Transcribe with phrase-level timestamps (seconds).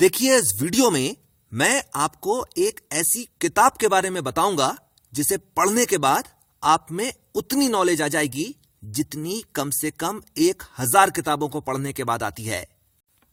[0.00, 1.16] देखिए, इस वीडियो में
[1.52, 4.76] मैं आपको एक ऐसी किताब के बारे में बताऊँगा,
[5.12, 6.28] जिसे पढ़ने के बाद
[6.62, 8.44] आप में उतनी नॉलेज आ जाएगी
[8.82, 12.64] जितनी कम से कम एक हज़ार किताबों को पढ़ने के बाद आती है।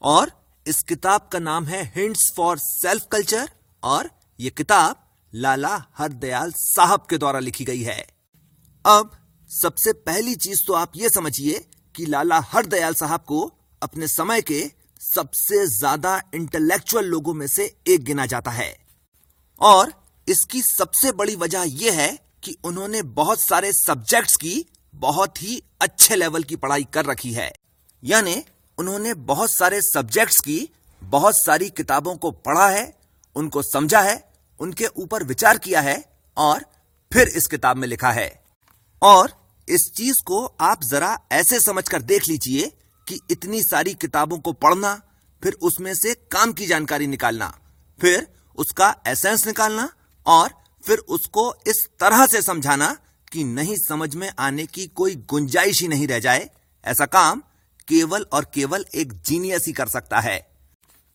[0.01, 0.31] और
[0.65, 3.49] इस किताब का नाम है हिंट्स फॉर सेल्फ कल्चर
[3.83, 4.09] और
[4.39, 5.03] ये किताब
[5.33, 8.01] लाला हरदयाल साहब के द्वारा लिखी गई है।
[8.85, 9.11] अब
[9.49, 11.65] सबसे पहली चीज़ तो आप ये समझिए
[11.95, 13.41] कि लाला हरदयाल साहब को
[13.81, 14.59] अपने समय के
[15.07, 18.75] सबसे ज़्यादा इंटेलेक्चुअल लोगों में से एक गिना जाता है।
[19.61, 19.93] और
[20.27, 26.15] इसकी सबसे बड़ी वजह यह है कि उन्होंने बहुत सारे सब्जेक्ट्स की बहुत ही अच्छे
[26.15, 27.51] लेवल की पढ़ाई कर रखी है।
[28.03, 28.43] यानी
[28.77, 30.69] उन्होंने बहुत सारे सब्जेक्ट्स की
[31.01, 32.93] बहुत सारी किताबों को पढ़ा है,
[33.35, 34.23] उनको समझा है,
[34.59, 36.03] उनके ऊपर विचार किया है
[36.37, 36.65] और
[37.11, 38.29] फिर इस किताब में लिखा है।
[39.01, 39.31] और
[39.67, 42.71] इस चीज़ को आप जरा ऐसे समझकर देख लीजिए
[43.07, 44.93] कि इतनी सारी किताबों को पढ़ना,
[45.43, 47.47] फिर उसमें से काम की जानकारी निकालना,
[47.99, 49.89] फिर उसका एसेंस निकालना
[50.25, 50.49] और
[50.83, 52.97] फिर उसको इस तरह से समझाना
[53.31, 56.49] कि नहीं समझ में आने की कोई गुंजाइश ही नहीं रह जाए।
[56.85, 57.41] ऐसा काम
[57.87, 60.39] केवल और केवल एक जीनियस ही कर सकता है।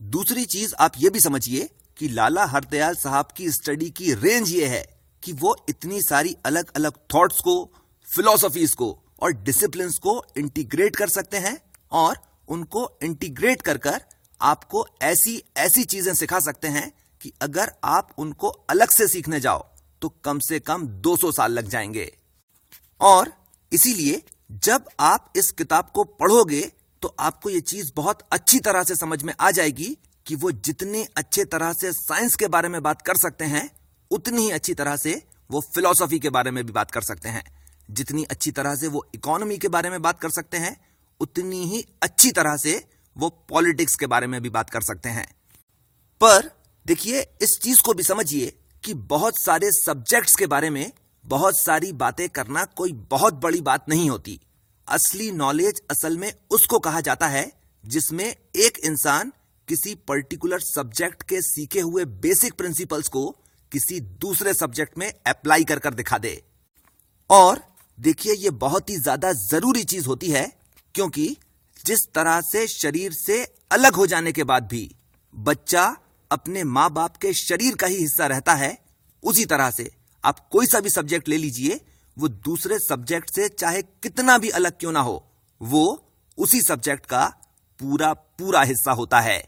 [0.01, 4.67] दूसरी चीज़ आप ये भी समझिए कि लाला हरदयाल साहब की स्टडी की रेंज ये
[4.67, 4.85] है
[5.23, 7.73] कि वो इतनी सारी अलग अलग थॉट्स को
[8.09, 11.59] फिलोसॉफीज को और डिसिप्लिन को इंटीग्रेट कर सकते हैं।
[11.93, 14.05] और उनको इंटीग्रेट कर कर
[14.41, 19.69] आपको ऐसी ऐसी चीज़ें सिखा सकते हैं कि अगर आप उनको अलग से सीखने जाओ
[20.03, 22.19] तो कम से कम 200 साल लग जाएँगे।
[23.01, 23.33] और
[23.73, 28.97] इसीलिए जब आप इस किताब को पढ़ोगे तो आपको यह चीज़ बहुत अच्छी तरह से
[28.97, 33.03] समझ में आ जाएगी कि वो जितने अच्छे तरह से साइंस के बारे में बात
[33.03, 33.70] कर सकते हैं,
[34.11, 37.45] उतनी ही अच्छी तरह से वो फिलॉसफी के बारे में भी बात कर सकते हैं।
[37.91, 40.92] जितनी अच्छी तरह से वो इकोनॉमी के बारे में बात कर सकते हैं
[41.23, 42.83] उतनी ही अच्छी तरह से
[43.17, 45.27] वो पॉलिटिक्स के बारे में भी बात कर सकते हैं।
[46.20, 46.51] पर
[46.87, 48.53] देखिए, इस चीज़ को भी समझिए
[48.84, 50.92] कि बहुत सारे सब्जेक्ट्स के बारे में
[51.25, 54.41] बहुत सारी बातें करना कोई बहुत बड़ी बात नहीं होती।
[54.89, 57.51] असली नॉलेज असल में उसको कहा जाता है
[57.85, 59.33] जिसमें एक इंसान
[59.68, 63.29] किसी पर्टिकुलर सब्जेक्ट के सीखे हुए बेसिक प्रिंसिपल्स को
[63.73, 66.42] किसी दूसरे सब्जेक्ट में अप्लाई कर कर दिखा दे।
[67.30, 67.63] और
[67.98, 70.45] देखिए यह बहुत ही ज़्यादा ज़रूरी चीज़ होती है
[70.95, 71.36] क्योंकि
[71.86, 73.42] जिस तरह से शरीर से
[73.73, 74.89] अलग हो जाने के बाद भी
[75.35, 75.85] बच्चा
[76.30, 78.79] अपने माँ बाप के शरीर का ही हिस्सा रहता है,
[79.23, 79.91] उसी तरह से
[80.25, 81.80] आप कोई सा भी सब्जेक्ट ले लीजिए,
[82.17, 85.25] वो दूसरे सब्जेक्ट से चाहे कितना भी अलग क्यों ना हो,
[85.61, 87.24] वो उसी सब्जेक्ट का
[87.80, 89.42] पूरा पूरा हिस्सा होता है।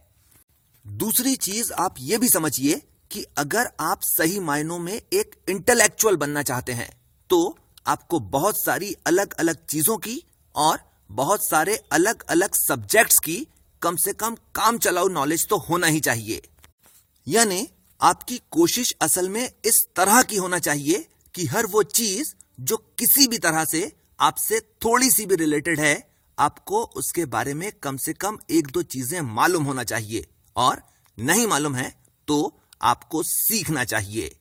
[0.85, 2.81] दूसरी चीज़ आप ये भी समझिए
[3.11, 6.91] कि अगर आप सही मायनों में एक इंटेलेक्चुअल बनना चाहते हैं
[7.31, 7.39] तो
[7.87, 10.23] आपको बहुत सारी अलग अलग चीज़ों की
[10.55, 10.79] और
[11.15, 13.37] बहुत सारे अलग अलग सब्जेक्ट्स की
[13.83, 16.41] कम से कम काम चलाऊ नॉलेज तो होना ही चाहिए।
[17.27, 17.69] यानी
[18.01, 23.27] आपकी कोशिश असल में इस तरह की होना चाहिए कि हर वो चीज़ जो किसी
[23.29, 25.95] भी तरह से आपसे थोड़ी सी भी रिलेटेड है,
[26.39, 30.27] आपको उसके बारे में कम से कम एक दो चीज़ें मालूम होना चाहिए।
[30.57, 30.83] और
[31.19, 31.89] नहीं मालूम है
[32.29, 32.37] तो
[32.83, 34.37] आपको सीखना चाहिए।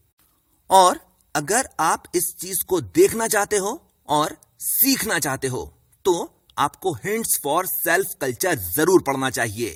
[0.70, 1.00] और
[1.36, 5.66] अगर आप इस चीज़ को देखना चाहते हो और सीखना चाहते हो
[6.06, 6.14] तो
[6.58, 9.70] आपको हिंट्स फॉर सेल्फ कल्चर ज़रूर पढ़ना चाहिए।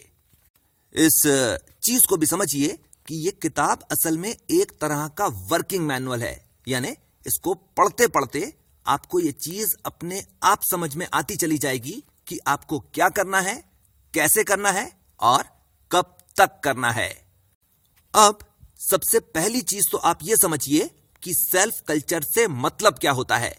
[0.96, 1.22] इस
[1.84, 2.78] चीज़ को भी समझिए
[3.08, 6.36] कि यह किताब असल में एक तरह का वर्किंग मैनुअल है।
[6.68, 6.96] यानी
[7.26, 8.54] इसको पढ़ते पढ़ते
[8.86, 13.56] आपको यह चीज़ अपने आप समझ में आती चली जाएगी कि आपको क्या करना है,
[14.14, 15.44] कैसे करना है और
[15.92, 17.10] कब तक करना है।
[18.14, 18.40] अब
[18.82, 20.90] सबसे पहली चीज़ तो आप यह समझिए
[21.24, 23.56] कि सेल्फ कल्चर से मतलब क्या होता है।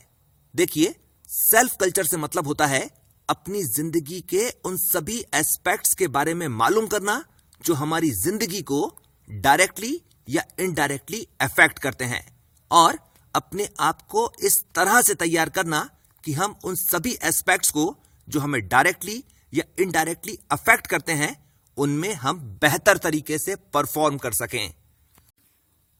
[0.54, 0.94] देखिए
[1.28, 2.80] सेल्फ कल्चर से मतलब होता है
[3.28, 7.22] अपनी ज़िंदगी के उन सभी एस्पेक्ट्स के बारे में मालूम करना
[7.60, 8.80] जो हमारी ज़िंदगी को
[9.28, 12.24] डायरेक्टली या इनडायरेक्टली अफेक्ट करते हैं
[12.70, 12.98] और
[13.34, 15.88] अपने आप को इस तरह से तैयार करना
[16.24, 17.94] कि हम उन सभी एस्पेक्ट्स को
[18.28, 19.22] जो हमें डायरेक्टली
[19.52, 21.34] या इनडायरेक्टली अफेक्ट करते हैं,
[21.76, 24.72] उनमें हम बेहतर तरीके से परफॉर्म कर सकें।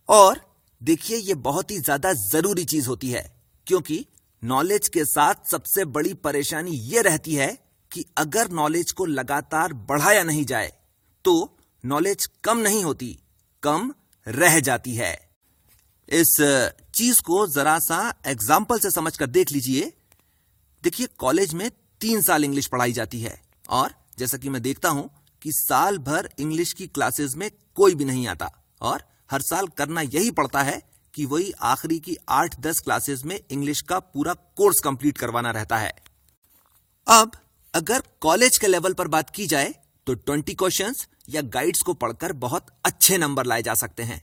[0.08, 0.40] और
[0.80, 3.22] देखिए यह बहुत ही ज़्यादा ज़रूरी चीज़ होती है,
[3.66, 4.04] क्योंकि
[4.42, 7.46] नॉलेज के साथ सबसे बड़ी परेशानी यह रहती है
[7.90, 10.72] कि अगर नॉलेज को लगातार बढ़ाया नहीं जाए
[11.24, 13.18] तो नॉलेज कम नहीं होती,
[13.62, 13.92] कम
[14.26, 15.12] रह जाती है।
[16.08, 16.36] इस
[16.94, 19.92] चीज़ को जरा सा एग्ज़ाम्पल से समझकर देख लीजिए।
[20.82, 21.70] देखिए कॉलेज में
[22.00, 25.08] तीन साल इंग्लिश पढ़ाई जाती है और जैसा कि मैं देखता हूँ
[25.42, 28.50] कि साल भर इंग्लिश की क्लासेस में कोई भी नहीं आता
[28.80, 30.80] और हर साल करना यही पड़ता है
[31.14, 35.76] कि वही आखिरी की आठ दस क्लासेस में इंग्लिश का पूरा कोर्स कंप्लीट करवाना रहता
[35.78, 35.92] है।
[37.06, 37.32] अब,
[37.74, 39.74] अगर कॉलेज के लेवल पर बात की जाए
[40.06, 44.20] तो ट्वेंटी क्वेश्चंस या गाइड्स को पढ़कर बहुत अच्छे नंबर लाए जा सकते हैं।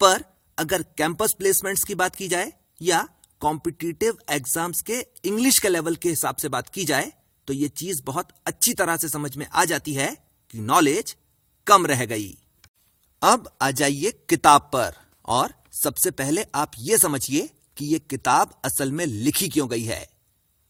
[0.00, 0.24] पर,
[0.58, 2.52] अगर कैंपस प्लेसमेंट्स की बात की जाए,
[2.82, 3.06] या
[3.42, 7.12] कॉम्पिटिटिव एग्ज़ाम्स के इंग्लिश के लेवल के हिसाब से बात की जाए
[7.48, 10.06] तो ये चीज़ बहुत अच्छी तरह से समझ में आ जाती है
[10.54, 11.14] कि नॉलेज
[11.66, 12.36] कम रह गई।
[13.22, 14.94] अब आ जाइए किताब पर,
[15.24, 20.06] और सबसे पहले आप ये समझिए कि ये किताब असल में लिखी क्यों गई है।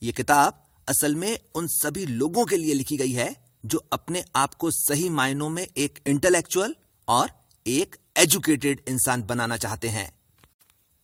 [0.03, 3.37] ये किताब असल में उन सभी लोगों के लिए लिखी गई है,
[3.67, 6.75] जो अपने आप को सही मायनों में एक इंटेलेक्चुअल
[7.09, 7.31] और
[7.67, 10.11] एक एजुकेटेड इंसान बनाना चाहते हैं।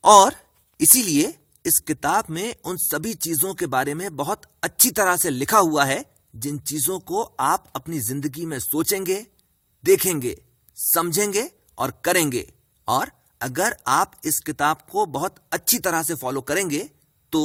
[0.05, 0.35] और
[0.81, 1.35] इसीलिए
[1.65, 5.85] इस किताब में उन सभी चीज़ों के बारे में बहुत अच्छी तरह से लिखा हुआ
[5.85, 6.05] है,
[6.37, 9.27] जिन चीज़ों को आप अपनी ज़िंदगी में सोचेंगे,
[9.85, 10.41] देखेंगे,
[10.77, 12.49] समझेंगे और करेंगे।
[12.89, 13.11] और
[13.43, 16.79] अगर आप इस किताब को बहुत अच्छी तरह से फॉलो करेंगे
[17.33, 17.43] तो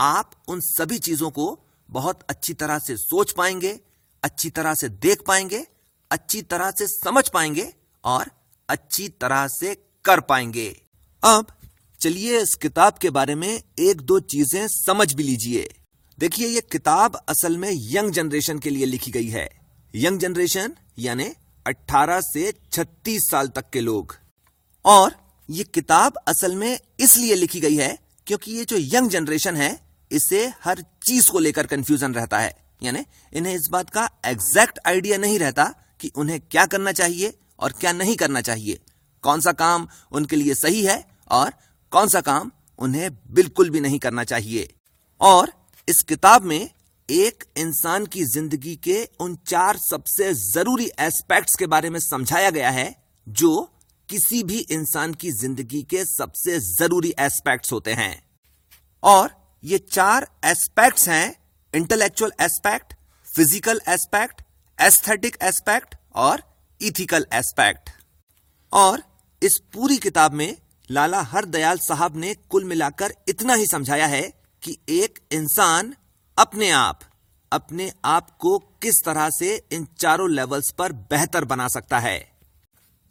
[0.00, 1.46] आप उन सभी चीज़ों को
[1.88, 3.78] बहुत अच्छी तरह से सोच पाएँगे,
[4.22, 5.66] अच्छी तरह से देख पाएँगे,
[6.10, 7.72] अच्छी तरह से समझ पाएँगे
[8.04, 8.30] और
[8.68, 10.68] अच्छी तरह से कर पाएँगे।
[11.22, 11.52] अब
[12.00, 15.68] चलिए इस किताब के बारे में एक दो चीज़ें समझ भी लीजिए।
[16.18, 19.48] देखिए, ये किताब असल में यंग जनरेशन के लिए लिखी गई है।
[19.94, 21.30] यंग जनरेशन यानी
[21.66, 24.16] 18 से 36 साल तक के लोग।
[24.84, 25.14] और
[25.48, 29.70] ये किताब असल में इसलिए लिखी गई है क्योंकि ये जो यंग जनरेशन है
[30.10, 35.18] इसे हर चीज़ को लेकर कंफ्यूजन रहता है। यानी इन्हें इस बात का एग्जैक्ट आइडिया
[35.18, 35.64] नहीं रहता
[36.00, 38.80] कि उन्हें क्या करना चाहिए और क्या नहीं करना चाहिए।
[39.24, 41.52] कौन सा काम उनके लिए सही है और
[41.92, 44.68] कौन सा काम उन्हें बिल्कुल भी नहीं करना चाहिए।
[45.20, 45.52] और
[45.88, 46.68] इस किताब में
[47.08, 52.70] एक इंसान की ज़िंदगी के उन चार सबसे ज़रूरी एस्पेक्ट्स के बारे में समझाया गया
[52.70, 52.94] है,
[53.26, 53.70] जो
[54.08, 58.22] किसी भी इंसान की ज़िंदगी के सबसे ज़रूरी एस्पेक्ट्स होते हैं।
[59.02, 59.30] और
[59.62, 61.34] ये चार एस्पेक्ट्स हैं
[61.74, 62.94] intellectual aspect
[63.26, 64.42] physical aspect
[64.78, 66.42] aesthetic aspect और
[66.80, 67.90] इथिकल एस्पेक्ट
[68.72, 69.02] और
[69.42, 70.56] इस पूरी किताब में
[70.90, 74.22] लाला हरदयाल साहब ने कुल मिलाकर इतना ही समझाया है
[74.62, 75.94] कि एक इंसान
[76.36, 77.00] अपने आप
[77.52, 82.35] अपने आप को किस तरह से इन चारों लेवल्स पर बेहतर बना सकता है।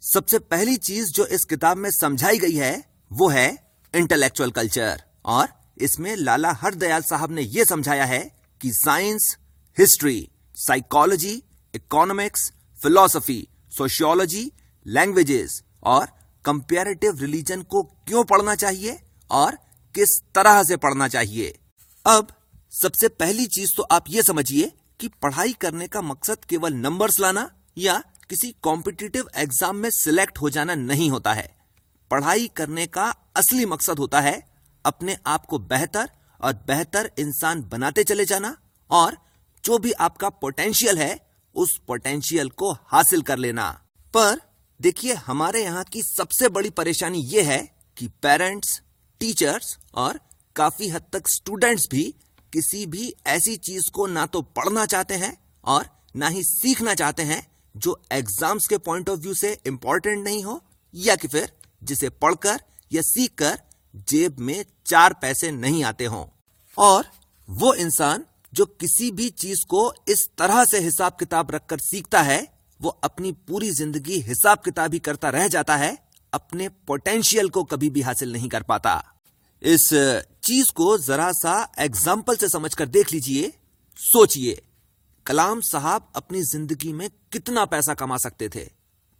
[0.02, 3.46] सबसे पहली चीज़ जो इस किताब में समझाई गई है, वो है
[3.94, 5.48] इंटेलेक्चुअल कल्चर और
[5.78, 8.20] इसमें लाला हरदयाल साहब ने यह समझाया है
[8.60, 9.36] कि science
[9.78, 11.42] history psychology
[11.74, 12.50] economics
[12.82, 14.50] philosophy sociology
[14.86, 16.06] languages और
[16.44, 18.98] कंपेरेटिव रिलीजन को क्यों पढ़ना चाहिए
[19.30, 19.58] और
[19.94, 21.58] किस तरह से पढ़ना चाहिए।
[22.06, 22.28] अब
[22.72, 27.50] सबसे पहली चीज़ तो आप ये समझिए कि पढ़ाई करने का मकसद केवल नंबर्स लाना
[27.78, 31.48] या किसी कॉम्पिटिटिव एग्ज़ाम में सिलेक्ट हो जाना नहीं होता है।
[32.10, 33.04] पढ़ाई करने का
[33.36, 34.42] असली मकसद होता है
[34.84, 36.08] अपने आप को बेहतर
[36.40, 38.56] और बेहतर इंसान बनाते चले जाना
[38.90, 39.16] और
[39.64, 41.20] जो भी आपका पोटेंशियल है,
[41.54, 43.70] उस पोटेंशियल को हासिल कर लेना।
[44.14, 44.40] पर
[44.80, 47.58] देखिए, हमारे यहाँ की सबसे बड़ी परेशानी यह है
[47.96, 48.80] कि पेरेंट्स
[49.20, 50.20] टीचर्स और
[50.56, 52.02] काफ़ी हद तक स्टूडेंट्स भी
[52.52, 57.22] किसी भी ऐसी चीज़ को ना तो पढ़ना चाहते हैं और ना ही सीखना चाहते
[57.22, 57.46] हैं
[57.76, 60.60] जो एग्ज़ाम्स के पॉइंट ऑफ़ व्यू से इंपॉर्टेंट नहीं हो,
[60.94, 61.52] या कि फिर
[61.82, 63.58] जिसे पढ़कर या सीखकर
[64.08, 66.24] जेब में चार पैसे नहीं आते हों।
[66.78, 67.04] और
[67.48, 72.40] वो इंसान जो किसी भी चीज़ को इस तरह से हिसाब किताब रखकर सीखता है,
[72.80, 75.96] वो अपनी पूरी ज़िंदगी हिसाब किताब ही करता रह जाता है,
[76.32, 79.02] अपने पोटेंशियल को कभी भी हासिल नहीं कर पाता।
[79.62, 79.88] इस
[80.44, 83.52] चीज़ को जरा सा एग्ज़ाम्पल से समझकर देख लीजिए,
[83.98, 84.62] सोचिए।
[85.26, 88.64] कलाम साहब अपनी ज़िंदगी में कितना पैसा कमा सकते थे,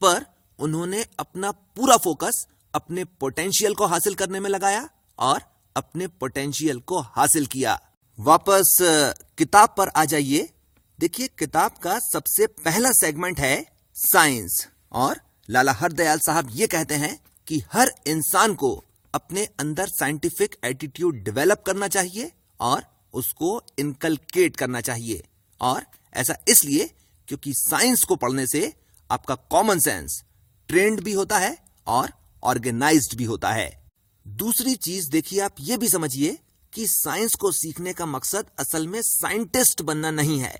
[0.03, 0.27] पर
[0.59, 5.43] उन्होंने अपना पूरा फोकस अपने पोटेंशियल को हासिल करने में लगाया और
[5.77, 7.79] अपने पोटेंशियल को हासिल किया।
[8.19, 8.77] वापस
[9.39, 10.49] किताब पर आ जाइए।
[10.99, 17.19] देखिए, किताब का सबसे पहला सेगमेंट है साइंस और लाला हरदयाल साहब ये कहते हैं
[17.47, 18.75] कि हर इंसान को
[19.15, 22.85] अपने अंदर साइंटिफिक एटीट्यूड डेवलप करना चाहिए और
[23.15, 25.23] उसको इनकलकेट करना चाहिए।
[25.61, 26.91] और ऐसा इसलिए
[27.29, 28.73] क्योंकि साइंस को पढ़ने से
[29.11, 30.23] आपका कॉमन सेंस
[30.69, 33.71] ट्रेंड भी होता है और ऑर्गेनाइज्ड भी होता है।
[34.27, 36.39] दूसरी चीज़ देखिए आप ये भी समझिए
[36.73, 40.59] कि साइंस को सीखने का मकसद असल में साइंटिस्ट बनना नहीं है।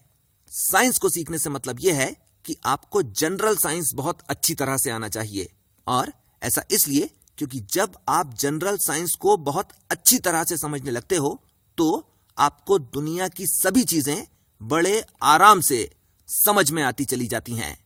[0.53, 4.91] साइंस को सीखने से मतलब यह है कि आपको जनरल साइंस बहुत अच्छी तरह से
[4.91, 5.49] आना चाहिए।
[5.87, 6.12] और
[6.43, 11.31] ऐसा इसलिए क्योंकि जब आप जनरल साइंस को बहुत अच्छी तरह से समझने लगते हो
[11.79, 11.88] तो
[12.37, 14.26] आपको दुनिया की सभी चीज़ें
[14.61, 15.89] बड़े आराम से
[16.29, 17.77] समझ में आती चली जाती हैं।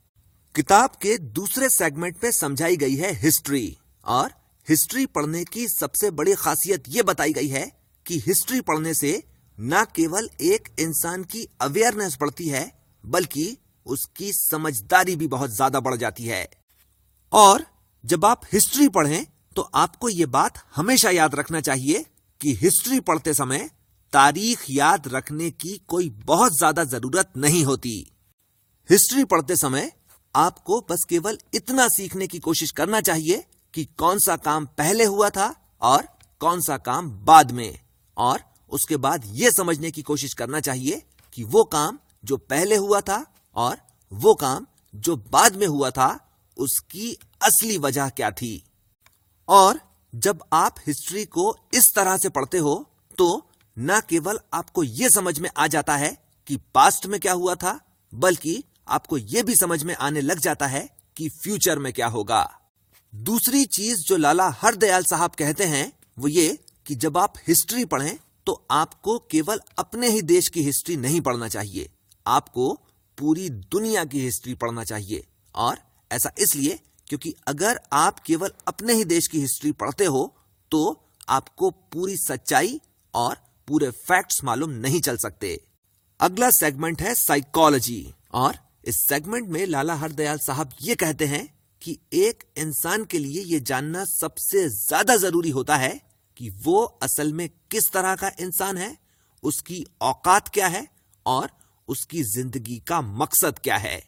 [0.55, 4.31] किताब के दूसरे सेगमेंट में समझाई गई है हिस्ट्री और
[4.67, 7.65] हिस्ट्री पढ़ने की सबसे बड़ी खासियत यह बताई गई है
[8.07, 9.12] कि हिस्ट्री पढ़ने से
[9.59, 12.73] न केवल एक इंसान की अवेयरनेस बढ़ती है,
[13.05, 16.49] बल्कि उसकी समझदारी भी बहुत ज़्यादा बढ़ जाती है।
[17.33, 17.65] और
[18.05, 22.05] जब आप हिस्ट्री पढ़ें तो आपको ये बात हमेशा याद रखना चाहिए
[22.41, 23.69] कि हिस्ट्री पढ़ते समय
[24.12, 27.93] तारीख याद रखने की कोई बहुत ज़्यादा ज़रूरत नहीं होती।
[28.90, 29.90] हिस्ट्री पढ़ते समय
[30.35, 35.29] आपको बस केवल इतना सीखने की कोशिश करना चाहिए कि कौन सा काम पहले हुआ
[35.31, 36.09] था और
[36.40, 37.79] कौन सा काम बाद में,
[38.17, 38.40] और
[38.73, 41.02] उसके बाद यह समझने की कोशिश करना चाहिए
[41.33, 43.25] कि वो काम जो पहले हुआ था
[43.57, 43.76] और
[44.12, 46.19] वो काम जो बाद में हुआ था,
[46.57, 47.12] उसकी
[47.43, 48.62] असली वजह क्या थी।
[49.49, 49.81] और
[50.12, 52.75] जब आप हिस्ट्री को इस तरह से पढ़ते हो
[53.19, 53.29] तो
[53.77, 57.79] न केवल आपको यह समझ में आ जाता है कि पास्ट में क्या हुआ था,
[58.15, 62.59] बल्कि आपको यह भी समझ में आने लग जाता है कि फ्यूचर में क्या होगा।
[63.15, 68.17] दूसरी चीज़ जो लाला हरदयाल साहब कहते हैं, वो ये कि जब आप हिस्ट्री पढ़ें
[68.47, 71.91] तो आपको केवल अपने ही देश की हिस्ट्री नहीं पढ़ना चाहिए।
[72.27, 72.73] आपको
[73.19, 75.79] पूरी दुनिया की हिस्ट्री पढ़ना चाहिए। और
[76.12, 80.37] ऐसा इसलिए क्योंकि अगर आप केवल अपने ही देश की हिस्ट्री पढ़ते हो
[80.71, 80.81] तो
[81.29, 82.81] आपको पूरी सच्चाई
[83.15, 83.37] और
[83.71, 85.49] पूरे फैक्ट्स मालूम नहीं चल सकते।
[86.21, 88.03] अगला सेगमेंट है साइकोलॉजी
[88.35, 91.47] और इस सेगमेंट में लाला हरदयाल साहब ये कहते हैं
[91.83, 96.00] कि एक इंसान के लिए यह जानना सबसे ज़्यादा ज़रूरी होता है
[96.37, 98.97] कि वो असल में किस तरह का इंसान है,
[99.43, 100.87] उसकी औकात क्या है
[101.27, 101.50] और
[101.89, 104.03] उसकी ज़िंदगी का मकसद क्या है।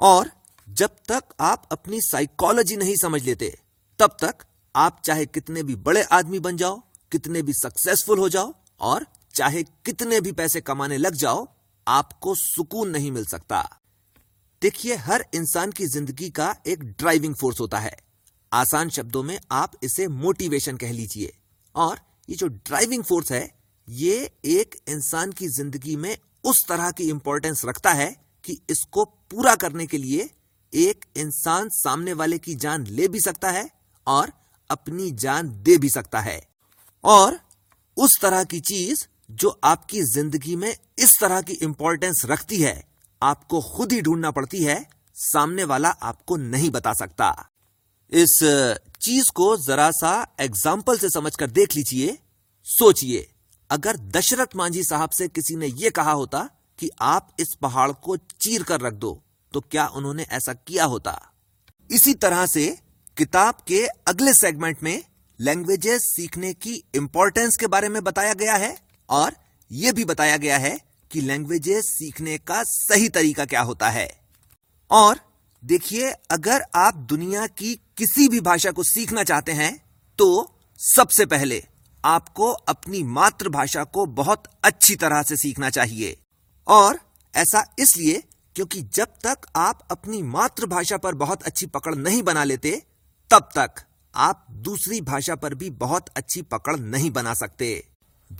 [0.00, 0.30] और
[0.68, 3.54] जब तक आप अपनी साइकोलॉजी नहीं समझ लेते,
[3.98, 6.82] तब तक आप चाहे कितने भी बड़े आदमी बन जाओ,
[7.12, 11.46] कितने भी सक्सेसफुल हो जाओ और चाहे कितने भी पैसे कमाने लग जाओ,
[11.86, 13.68] आपको सुकून नहीं मिल सकता।
[14.62, 17.96] देखिए, हर इंसान की ज़िंदगी का एक ड्राइविंग फोर्स होता है।
[18.52, 21.32] आसान शब्दों में आप इसे मोटिवेशन कह लीजिए।
[21.74, 21.98] और
[22.28, 23.48] ये जो ड्राइविंग फोर्स है,
[23.88, 28.08] ये एक इंसान की ज़िंदगी में उस तरह की इंपॉर्टेंस रखता है
[28.44, 30.28] कि इसको पूरा करने के लिए
[30.72, 33.68] एक इंसान सामने वाले की जान ले भी सकता है
[34.06, 34.32] और
[34.70, 36.40] अपनी जान दे भी सकता है।
[37.04, 37.38] और
[37.96, 42.82] उस तरह की चीज़ जो आपकी ज़िंदगी में इस तरह की इंपॉर्टेंस रखती है,
[43.22, 44.84] आपको खुद ही ढूंढना पड़ती है,
[45.16, 47.30] सामने वाला आपको नहीं बता सकता।
[48.12, 48.38] इस
[49.02, 52.18] चीज़ को जरा सा एग्ज़ाम्पल से समझकर देख लीजिए।
[52.66, 53.26] सोचिए,
[53.70, 56.48] अगर दशरथ मांझी साहब से किसी ने यह कहा होता
[56.78, 59.20] कि आप इस पहाड़ को चीर कर रख दो
[59.52, 61.20] तो क्या उन्होंने ऐसा किया होता?
[61.90, 62.66] इसी तरह से
[63.16, 65.02] किताब के अगले सेगमेंट में
[65.40, 68.76] लैंग्वेजेस सीखने की इंपॉर्टेंस के बारे में बताया गया है
[69.08, 69.36] और
[69.70, 70.76] यह भी बताया गया है
[71.10, 74.08] कि लैंग्वेजेस सीखने का सही तरीका क्या होता है।
[74.90, 75.18] और
[75.62, 79.72] देखिए, अगर आप दुनिया की किसी भी भाषा को सीखना चाहते हैं
[80.18, 81.62] तो सबसे पहले
[82.04, 86.16] आपको अपनी मातृभाषा को बहुत अच्छी तरह से सीखना चाहिए।
[86.66, 86.98] और
[87.34, 88.22] ऐसा इसलिए
[88.56, 92.70] क्योंकि जब तक आप अपनी मातृभाषा पर बहुत अच्छी पकड़ नहीं बना लेते,
[93.30, 93.84] तब तक
[94.16, 97.88] आप दूसरी भाषा पर भी बहुत अच्छी पकड़ नहीं बना सकते।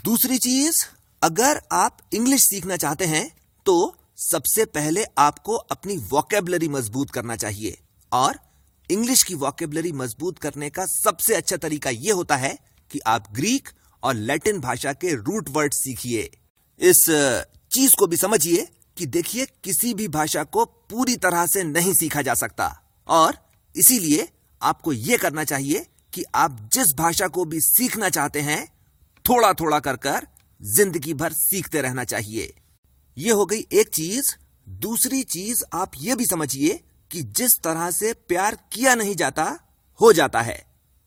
[0.04, 0.84] दूसरी चीज़,
[1.22, 3.28] अगर आप इंग्लिश सीखना चाहते हैं
[3.66, 7.78] तो सबसे पहले आपको अपनी वॉकेबलरी मज़बूत करना चाहिए।
[8.12, 8.38] और
[8.90, 12.58] इंग्लिश की वॉकेबलरी मज़बूत करने का सबसे अच्छा तरीका यह होता है
[12.90, 13.68] कि आप ग्रीक
[14.02, 16.30] और लैटिन भाषा के रूट वर्ड सीखिए।
[16.80, 17.04] इस
[17.72, 22.22] चीज़ को भी समझिए कि देखिए किसी भी भाषा को पूरी तरह से नहीं सीखा
[22.22, 22.66] जा सकता।
[23.08, 23.38] और
[23.76, 24.28] इसीलिए
[24.64, 28.66] आपको यह करना चाहिए कि आप जिस भाषा को भी सीखना चाहते हैं
[29.24, 30.26] थोड़ा थोड़ा कर कर
[30.60, 32.54] ज़िंदगी भर सीखते रहना चाहिए।
[33.16, 34.34] यह हो गई एक चीज़।
[34.80, 36.80] दूसरी चीज़ आप यह भी समझिए
[37.10, 39.44] कि जिस तरह से प्यार किया नहीं जाता,
[40.00, 40.62] हो जाता है।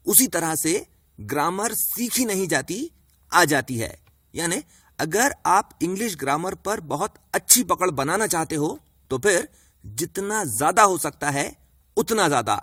[0.05, 0.85] उसी तरह से
[1.19, 2.91] ग्रामर सीखी नहीं जाती,
[3.31, 3.97] आ जाती है।
[4.33, 4.61] यानी
[4.99, 8.79] अगर आप इंग्लिश ग्रामर पर बहुत अच्छी पकड़ बनाना चाहते हो
[9.11, 9.47] तो फिर
[9.83, 11.51] जितना ज़्यादा हो सकता है,
[11.97, 12.55] उतना ज़्यादा।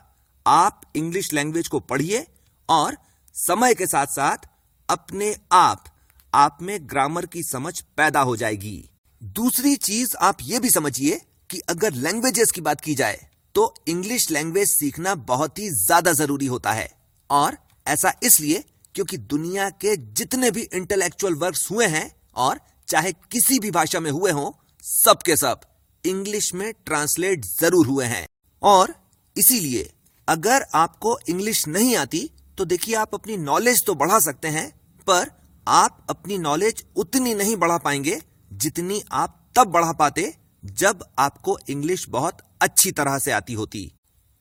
[0.47, 2.27] आप इंग्लिश लैंग्वेज को पढ़िए
[2.69, 2.97] और
[3.35, 4.47] समय के साथ साथ
[4.89, 5.85] अपने आप
[6.33, 8.91] आप में ग्रामर की समझ पैदा हो जाएगी।
[9.23, 11.21] दूसरी चीज़ आप ये भी समझिए
[11.51, 13.19] कि अगर लैंग्वेजेस की बात की जाए
[13.55, 16.89] तो इंग्लिश लैंग्वेज सीखना बहुत ही ज़्यादा ज़रूरी होता है।
[17.31, 23.59] और ऐसा इसलिए क्योंकि दुनिया के जितने भी इंटेलेक्चुअल वर्क्स हुए हैं और चाहे किसी
[23.59, 24.51] भी भाषा में हुए हों,
[24.85, 25.61] सब के सब
[26.05, 28.27] इंग्लिश में ट्रांसलेट ज़रूर हुए हैं।
[28.63, 28.95] और
[29.37, 29.91] इसीलिए
[30.29, 34.71] अगर आपको इंग्लिश नहीं आती तो देखिए आप अपनी नॉलेज तो बढ़ा सकते हैं,
[35.07, 35.31] पर
[35.67, 38.21] आप अपनी नॉलेज उतनी नहीं बढ़ा पाएँगे
[38.55, 43.91] जितनी आप तब बढ़ा पाते जब आपको इंग्लिश बहुत अच्छी तरह से आती होती।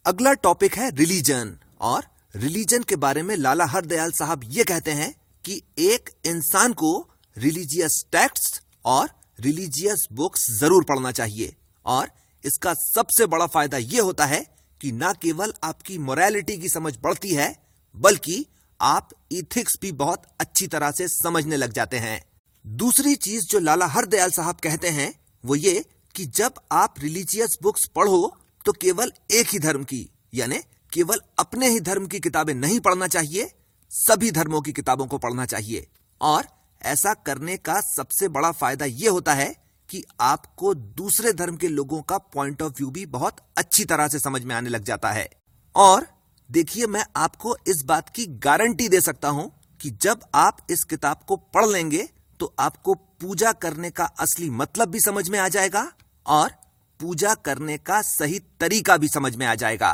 [0.06, 5.14] अगला टॉपिक है रिलीजन और रिलीजन के बारे में लाला हरदयाल साहब ये कहते हैं
[5.46, 6.98] कि एक इंसान को
[7.38, 9.10] रिलीजियस टेक्स्ट और
[9.40, 12.10] रिलीजियस बुक्स ज़रूर पढ़ना चाहिए, और
[12.44, 14.46] इसका सबसे बड़ा फ़ायदा यह होता है
[14.84, 17.56] कि न केवल आपकी मोरालिटी की समझ बढ़ती है,
[17.96, 18.46] बल्कि
[18.80, 22.24] आप इथिक्स भी बहुत अच्छी तरह से समझने लग जाते हैं।
[22.66, 25.14] दूसरी चीज़ जो लाला हरदयाल साहब कहते हैं,
[25.44, 25.86] वो ये
[26.16, 28.36] कि जब आप रिलीजियस बुक्स पढ़ो
[28.66, 30.60] तो केवल एक ही धर्म की, यानी
[30.94, 33.50] केवल अपने ही धर्म की किताबें नहीं पढ़ना चाहिए,
[33.92, 35.88] सभी धर्मों की किताबों को पढ़ना चाहिए।
[36.22, 36.48] और
[36.82, 39.54] ऐसा करने का सबसे बड़ा फ़ायदा यह होता है
[39.94, 44.20] कि आपको दूसरे धर्म के लोगों का पॉइंट ऑफ़ व्यू भी बहुत अच्छी तरह से
[44.20, 45.30] समझ में आने लग जाता है।
[45.76, 46.08] और
[46.50, 51.20] देखिए, मैं आपको इस बात की गारंटी दे सकता हूँ कि जब आप इस किताब
[51.28, 52.08] को पढ़ लेंगे
[52.40, 55.92] तो आपको पूजा करने का असली मतलब भी समझ में आ जाएगा
[56.26, 56.52] और
[57.00, 59.92] पूजा करने का सही तरीका भी समझ में आ जाएगा।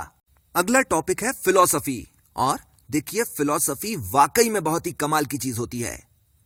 [0.56, 2.02] अगला टॉपिक है फिलॉसफी
[2.36, 2.60] और
[2.92, 5.98] देखिए फिलॉसफी वाकई में बहुत ही कमाल की चीज़ होती है।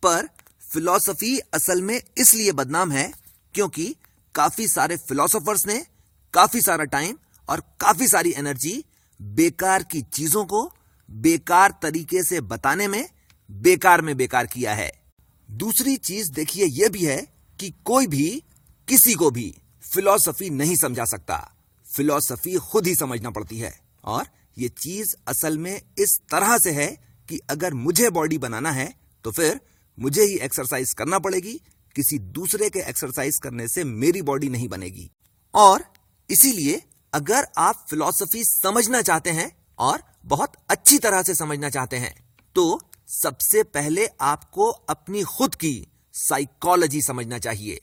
[0.02, 0.28] पर
[0.62, 3.12] फिलॉसफी असल में इसलिए बदनाम है
[3.54, 3.94] क्योंकि
[4.34, 5.78] काफ़ी सारे फिलोसोफर्स ने
[6.34, 7.16] काफ़ी सारा टाइम
[7.48, 8.84] और काफ़ी सारी एनर्जी
[9.20, 10.62] बेकार की चीज़ों को
[11.08, 13.04] बेकार तरीके से बताने में
[13.50, 14.90] बेकार में बेकार किया है।
[15.48, 17.20] दूसरी चीज़ देखिए यह भी है
[17.58, 18.42] कि कोई भी
[18.88, 21.36] किसी को भी फिलॉसफी नहीं समझा सकता।
[21.86, 23.72] फिलॉसफी खुद ही समझना पड़ती है।
[24.04, 24.26] और
[24.58, 26.86] ये चीज़ असल में इस तरह से है
[27.28, 28.92] कि अगर मुझे बॉडी बनाना है
[29.24, 29.60] तो फिर
[29.98, 31.60] मुझे ही एक्सरसाइज करना पड़ेगी
[31.96, 35.10] किसी दूसरे के एक्सरसाइज करने से मेरी बॉडी नहीं बनेगी।
[35.54, 35.84] और
[36.30, 36.82] इसीलिए
[37.12, 42.14] अगर आप फिलॉसफी समझना चाहते हैं और बहुत अच्छी तरह से समझना चाहते हैं
[42.56, 47.80] तो सबसे पहले आपको अपनी खुद की साइकोलॉजी समझना चाहिए।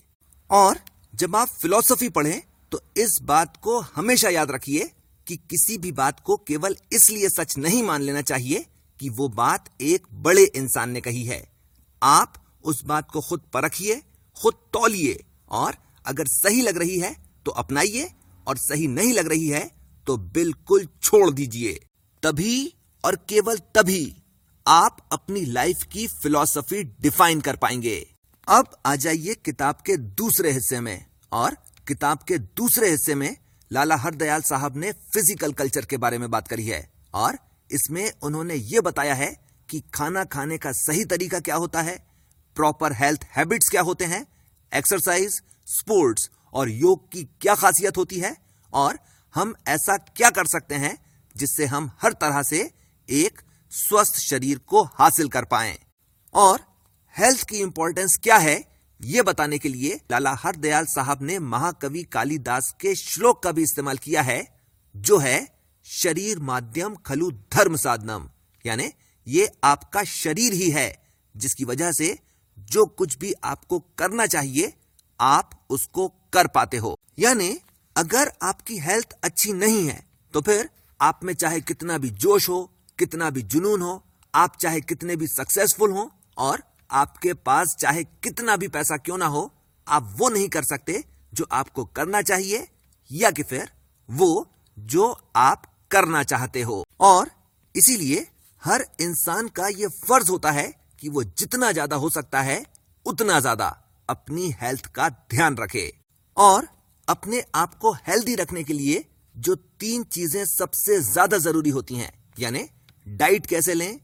[0.49, 0.79] और
[1.13, 2.41] जब आप फिलॉसफी पढ़ें
[2.71, 4.89] तो इस बात को हमेशा याद रखिए
[5.27, 8.65] कि किसी भी बात को केवल इसलिए सच नहीं मान लेना चाहिए
[8.99, 11.41] कि वो बात एक बड़े इंसान ने कही है।
[12.01, 14.01] आप उस बात को खुद परखिए,
[14.37, 15.75] खुद तौलिए और
[16.05, 17.15] अगर सही लग रही है
[17.45, 18.09] तो अपनाइए
[18.47, 19.69] और सही नहीं लग रही है
[20.07, 21.73] तो बिल्कुल छोड़ दीजिए।
[22.23, 24.15] तभी और केवल तभी
[24.65, 27.97] आप अपनी लाइफ की फिलॉसफी डिफाइन कर पाएँगे।
[28.47, 31.57] अब आ जाइए किताब के दूसरे हिस्से में और
[31.87, 33.35] किताब के दूसरे हिस्से में
[33.71, 37.37] लाला हरदयाल साहब ने फ़िज़िकल कल्चर के बारे में बात करी है और
[37.71, 39.35] इसमें उन्होंने ये बताया है
[39.69, 41.97] कि खाना खाने का सही तरीका क्या होता है
[42.55, 44.25] प्रॉपर हेल्थ हैबिट्स क्या होते हैं?
[44.73, 48.35] एक्सरसाइज, स्पोर्ट्स और योग की क्या खासियत होती है?
[48.73, 48.99] और
[49.35, 50.97] हम ऐसा क्या कर सकते हैं
[51.35, 52.71] जिससे हम हर तरह से
[53.09, 55.77] एक स्वस्थ शरीर को हासिल कर पाए?
[56.33, 56.59] और
[57.17, 58.63] हेल्थ की इंपॉर्टेंस क्या है?
[59.01, 63.97] ये बताने के लिए लाला हरदयाल साहब ने महाकवि कालिदास के श्लोक का भी इस्तेमाल
[63.97, 64.47] किया है,
[64.95, 65.47] जो है
[65.85, 68.29] शरीर माध्यम खलु धर्म साधनम।
[68.65, 68.91] यानी
[69.27, 71.03] ये आपका शरीर ही है,
[71.37, 72.17] जिसकी वजह से
[72.71, 74.73] जो कुछ भी आपको करना चाहिए,
[75.19, 77.57] आप उसको कर पाते हो। यानी,
[77.95, 80.69] अगर आपकी हेल्थ अच्छी नहीं है तो फिर
[81.01, 84.03] आप में चाहे कितना भी जोश हो, कितना भी जुनून हो,
[84.35, 89.25] आप चाहे कितने भी सक्सेसफुल हो, और आपके पास चाहे कितना भी पैसा क्यों ना
[89.25, 89.51] हो,
[89.87, 91.03] आप वो नहीं कर सकते
[91.33, 92.67] जो आपको करना चाहिए,
[93.11, 93.69] या कि फिर
[94.09, 94.47] वो
[94.79, 97.31] जो आप करना चाहते हो। और
[97.75, 98.27] इसीलिए
[98.63, 102.63] हर इंसान का ये फ़र्ज़ होता है कि वो जितना ज़्यादा हो सकता है,
[103.05, 103.65] उतना ज़्यादा
[104.09, 105.91] अपनी हेल्थ का ध्यान रखे।
[106.37, 106.67] और
[107.07, 109.03] अपने आप को हेल्दी रखने के लिए
[109.35, 112.67] जो तीन चीज़ें सबसे ज़्यादा ज़रूरी होती हैं, यानी
[113.07, 113.99] डाइट कैसे लें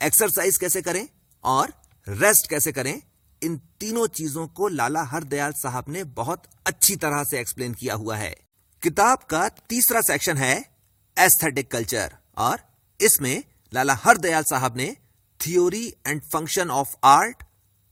[0.00, 1.06] एक्सरसाइज कैसे करें
[1.44, 1.72] और
[2.06, 3.00] रेस्ट कैसे करें,
[3.42, 8.16] इन तीनों चीज़ों को लाला हरदयाल साहब ने बहुत अच्छी तरह से एक्सप्लेन किया हुआ
[8.16, 8.34] है।
[8.82, 10.54] किताब का तीसरा सेक्शन है
[11.16, 12.60] एस्थेटिक कल्चर और
[13.00, 14.96] इसमें लाला हरदयाल साहब ने
[15.46, 17.42] theory and function of art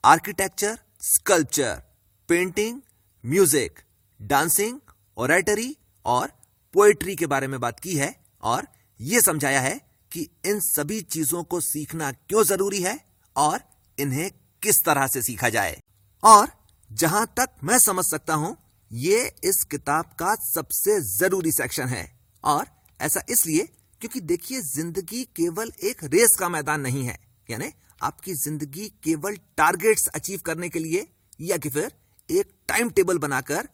[0.04, 1.82] architecture sculpture
[2.28, 2.80] painting
[3.24, 3.80] music
[4.20, 4.78] dancing
[5.16, 6.32] oratory और
[6.74, 8.66] पोएट्री के बारे में बात की है और
[9.00, 9.80] यह समझाया है
[10.12, 12.98] कि इन सभी चीज़ों को सीखना क्यों ज़रूरी है
[13.36, 13.60] और
[13.98, 14.30] इन्हें
[14.62, 15.78] किस तरह से सीखा जाए।
[16.22, 16.48] और
[16.90, 18.56] जहाँ तक मैं समझ सकता हूँ,
[18.90, 22.04] ये इस किताब का सबसे ज़रूरी सेक्शन है।
[22.44, 22.66] और
[23.00, 23.68] ऐसा इसलिए
[24.00, 27.18] क्योंकि देखिए, ज़िंदगी केवल एक रेस का मैदान नहीं है।
[27.50, 27.70] यानी
[28.02, 31.06] आपकी ज़िंदगी केवल टारगेट्स अचीव करने के लिए
[31.40, 31.92] या कि फिर
[32.28, 33.68] एक टाइम टेबल बनाकर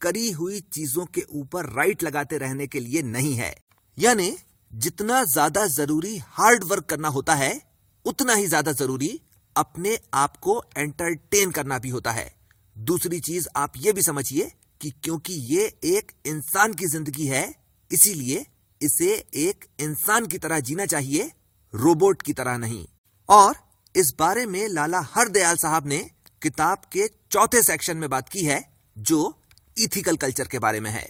[0.00, 3.54] करी हुई चीज़ों के ऊपर राइट लगाते रहने के लिए नहीं है।
[3.98, 4.36] यानी
[4.70, 7.60] जितना ज़्यादा ज़रूरी हार्ड वर्क करना होता है,
[8.04, 9.20] उतना ही ज़्यादा ज़रूरी
[9.56, 12.30] अपने आप को एंटरटेन करना भी होता है।
[12.76, 17.44] दूसरी चीज़ आप ये भी समझिए कि क्योंकि ये एक इंसान की ज़िंदगी है,
[17.90, 18.46] इसीलिए
[18.80, 21.30] इसे एक इंसान की तरह जीना चाहिए,
[21.74, 22.86] रोबोट की तरह नहीं।
[23.28, 23.54] और
[23.94, 25.98] इस बारे में लाला हरदयाल साहब ने
[26.42, 28.62] किताब के चौथे सेक्शन में बात की है,
[28.96, 29.38] जो
[29.76, 31.06] इथिकल कल्चर के बारे में है।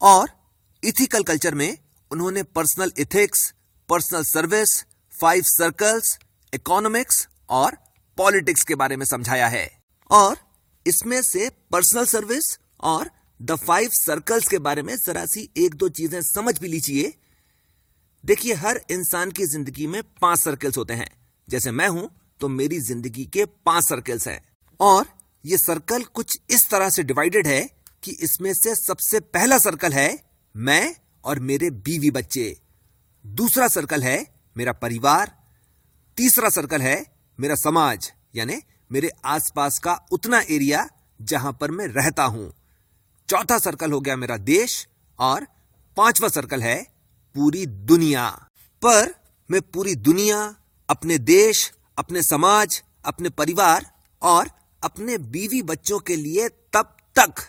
[0.00, 0.30] और
[0.82, 1.76] इथिकल कल्चर में
[2.10, 3.52] उन्होंने personal ethics
[3.88, 6.18] personal service five circles
[6.52, 7.76] economics और
[8.18, 9.66] पॉलिटिक्स के बारे में समझाया है।
[10.10, 10.36] और
[10.86, 15.88] इसमें से पर्सनल सर्विस और द फाइव सर्कल्स के बारे में जरा सी एक दो
[15.88, 17.14] चीज़ें समझ भी लीजिए।
[18.24, 21.08] देखिए, हर इंसान की ज़िंदगी में पाँच सर्कल्स होते हैं।
[21.48, 22.08] जैसे मैं हूँ
[22.40, 24.40] तो मेरी ज़िंदगी के पाँच सर्कल्स हैं।
[24.80, 25.06] और
[25.44, 27.60] ये सर्कल कुछ इस तरह से डिवाइडेड है
[28.02, 30.08] कि इसमें से सबसे पहला सर्कल है
[30.54, 32.56] मैं और मेरे बीवी बच्चे।
[33.24, 34.16] दूसरा सर्कल है
[34.56, 35.32] मेरा परिवार।
[36.16, 37.04] तीसरा सर्कल है
[37.38, 38.60] मेरा समाज, यानी
[38.92, 40.86] मेरे आसपास का उतना एरिया
[41.20, 42.52] जहाँ पर मैं रहता हूँ।
[43.28, 44.86] चौथा सर्कल हो गया मेरा देश
[45.18, 45.46] और
[45.96, 46.76] पांचवा सर्कल है
[47.34, 48.28] पूरी दुनिया।
[48.82, 49.14] पर
[49.50, 50.44] मैं पूरी दुनिया
[50.88, 53.86] अपने देश, अपने समाज, अपने परिवार
[54.22, 54.50] और
[54.82, 57.42] अपने बीवी बच्चों के लिए तब तक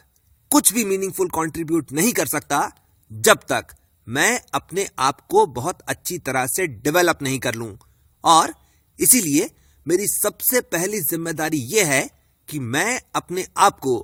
[0.51, 2.59] कुछ भी मीनिंगफुल कंट्रीब्यूट नहीं कर सकता
[3.11, 3.75] जब तक
[4.07, 7.77] मैं अपने आप को बहुत अच्छी तरह से डेवलप नहीं कर लूँ।
[8.23, 8.53] और
[8.99, 9.49] इसीलिए
[9.85, 12.09] मेरी सबसे पहली ज़िम्मेदारी यह है
[12.47, 13.97] कि मैं अपने आप को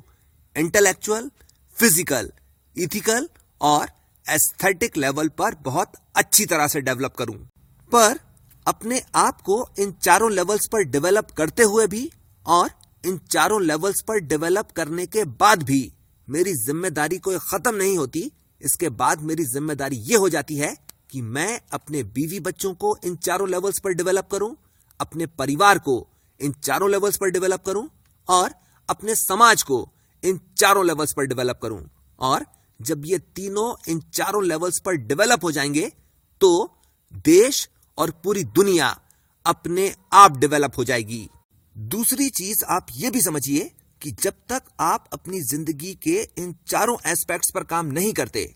[0.56, 1.30] इंटेलेक्चुअल
[1.78, 2.32] फ़िज़िकल
[2.76, 3.30] इथिकल
[3.62, 3.90] और
[4.26, 7.36] एस्थेटिक लेवल पर बहुत अच्छी तरह से डेवलप करूँ।
[7.92, 8.20] पर
[8.66, 12.10] अपने आप को इन चारों लेवल्स पर डेवलप करते हुए भी
[12.46, 12.70] और
[13.04, 15.82] इन चारों लेवल्स पर डेवलप करने के बाद भी
[16.28, 20.76] मेरी ज़िम्मेदारी कोई खत्म नहीं होती। इसके बाद मेरी ज़िम्मेदारी ये हो जाती है
[21.12, 24.56] कि मैं अपने बीवी बच्चों को इन चारों लेवल्स पर डेवलप करूँ,
[25.00, 26.08] अपने परिवार को
[26.40, 27.88] इन चारों लेवल्स पर डेवलप करूँ
[28.28, 28.54] और
[28.90, 29.88] अपने समाज को
[30.24, 31.84] इन चारों लेवल्स पर डेवलप करूँ।
[32.20, 32.46] और
[32.80, 35.92] जब ये तीनों इन चारों लेवल्स पर डेवलप हो जाएँगे
[36.42, 36.50] तो
[37.26, 38.88] देश और पूरी दुनिया
[39.46, 41.28] अपने आप डेवलप हो जाएगी।
[41.76, 46.98] दूसरी चीज़ आप ये भी समझिए कि जब तक आप अपनी ज़िंदगी के इन चारों
[47.06, 48.54] एस्पेक्ट्स पर काम नहीं करते,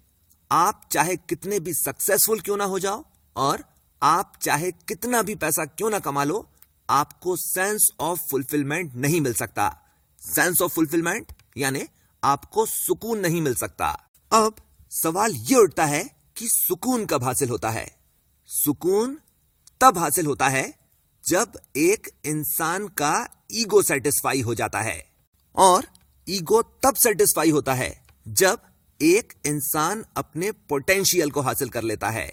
[0.51, 3.03] आप चाहे कितने भी सक्सेसफुल क्यों ना हो जाओ
[3.35, 3.63] और
[4.01, 6.47] आप चाहे कितना भी पैसा क्यों ना कमा लो,
[6.89, 9.69] आपको सेंस ऑफ़ फुलफिलमेंट नहीं मिल सकता।
[10.21, 11.85] सेंस ऑफ़ फुलफिलमेंट यानी
[12.23, 13.87] आपको सुकून नहीं मिल सकता।
[14.31, 14.55] अब
[14.91, 16.03] सवाल यह उठता है
[16.37, 17.85] कि सुकून कब हासिल होता है?
[18.49, 19.17] सुकून
[19.81, 20.63] तब हासिल होता है
[21.23, 23.13] जब एक इंसान का
[23.53, 25.03] ईगो सेटिस्फाई हो जाता है।
[25.55, 25.85] और
[26.27, 27.89] ईगो तब सेटिस्फाई होता है
[28.25, 28.59] जब
[28.99, 32.29] एक इंसान अपने पोटेंशियल को हासिल कर लेता है।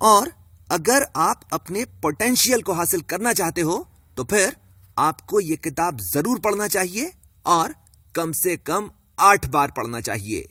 [0.00, 0.32] और
[0.70, 3.78] अगर आप अपने पोटेंशियल को हासिल करना चाहते हो
[4.16, 4.56] तो फिर
[4.96, 7.12] आपको यह किताब ज़रूर पढ़ना चाहिए
[7.46, 7.74] और
[8.14, 10.48] कम से कम आठ बार पढ़ना चाहिए।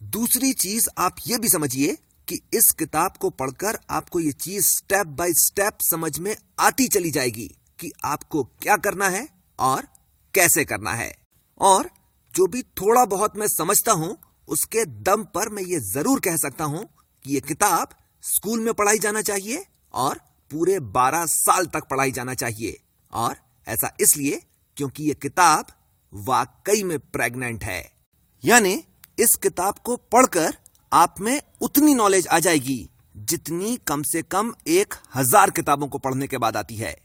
[0.00, 1.96] दूसरी चीज़ आप यह भी समझिए
[2.30, 7.10] कि इस किताब को पढ़कर आपको ये चीज़ स्टेप बाय स्टेप समझ में आती चली
[7.10, 7.46] जाएगी
[7.80, 9.86] कि आपको क्या करना है और
[10.34, 11.14] कैसे करना है।
[11.60, 11.90] और
[12.34, 14.16] जो भी थोड़ा बहुत मैं समझता हूँ,
[14.48, 16.84] उसके दम पर मैं ये ज़रूर कह सकता हूँ
[17.24, 17.88] कि ये किताब
[18.22, 22.80] स्कूल में पढ़ाई जाना चाहिए और पूरे 12 साल तक पढ़ाई जाना चाहिए।
[23.12, 23.36] और
[23.68, 24.42] ऐसा इसलिए
[24.76, 25.66] क्योंकि ये किताब
[26.14, 27.92] वाकई में प्रेग्नेंट है।
[28.44, 28.84] यानी
[29.18, 30.56] इस किताब को पढ़कर
[30.92, 36.26] आप में उतनी नॉलेज आ जाएगी जितनी कम से कम एक हज़ार किताबों को पढ़ने
[36.26, 36.96] के बाद आती है।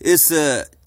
[0.00, 0.28] इस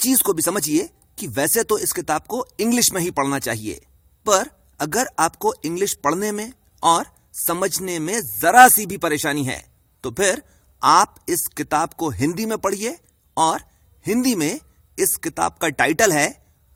[0.02, 3.82] चीज़ को भी समझिए कि वैसे तो इस किताब को इंग्लिश में ही पढ़ना चाहिए।
[4.26, 6.52] पर अगर आपको इंग्लिश पढ़ने में
[6.84, 7.06] और
[7.38, 9.64] समझने में जरा सी भी परेशानी है
[10.04, 10.42] तो फिर
[10.82, 12.98] आप इस किताब को हिंदी में पढ़िए
[13.38, 13.62] और
[14.06, 14.60] हिंदी में
[14.98, 16.28] इस किताब का टाइटल है,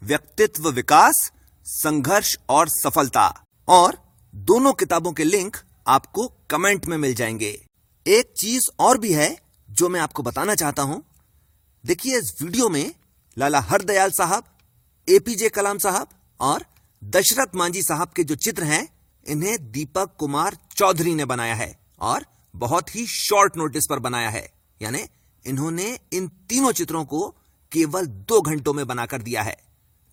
[0.01, 1.31] व्यक्तित्व विकास,
[1.65, 3.27] संघर्ष और सफलता।
[3.67, 3.97] और
[4.36, 7.65] दोनों किताबों के लिंक आपको कमेंट में मिल जाएँगे।
[8.08, 9.38] एक चीज़ और भी है
[9.69, 11.04] जो मैं आपको बताना चाहता हूँ।
[11.86, 12.93] देखिए इस वीडियो में
[13.38, 14.43] लाला हरदयाल साहब,
[15.10, 16.08] एपीजे कलाम साहब
[16.39, 16.65] और
[17.04, 18.89] दशरथ मांझी साहब के जो चित्र हैं,
[19.28, 24.52] इन्हें दीपक कुमार चौधरी ने बनाया है और बहुत ही शॉर्ट नोटिस पर बनाया है।
[24.82, 25.06] यानी
[25.46, 27.36] इन्होंने इन तीनों चित्रों को
[27.72, 29.58] केवल दो घंटों में बनाकर दिया है।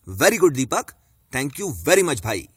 [0.08, 0.86] Very good Deepak.
[1.34, 2.48] Thank you very much भाई।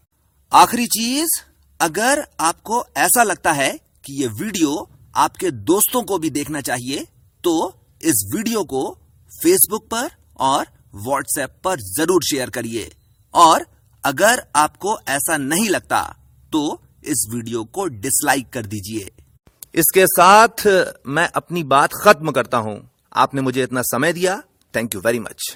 [0.54, 1.30] आखिरी चीज़
[1.80, 3.72] अगर आपको ऐसा लगता है
[4.06, 7.08] कि ये वीडियो आपके दोस्तों को भी देखना चाहिए
[7.44, 7.54] तो
[8.02, 8.90] इस वीडियो को
[9.32, 10.10] फेसबुक पर
[10.42, 10.66] और
[10.98, 12.92] व्हाट्सएप पर ज़रूर शेयर करिए।
[13.34, 13.66] और
[14.04, 16.02] अगर आपको ऐसा नहीं लगता
[16.52, 19.12] तो इस वीडियो को डिसलाइक कर दीजिए।
[19.76, 20.68] इसके साथ
[21.08, 22.78] मैं अपनी बात खत्म करता हूँ।
[23.16, 24.42] आपने मुझे इतना समय दिया।
[24.74, 25.56] Thank you very much